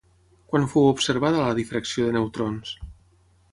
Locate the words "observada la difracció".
0.93-2.09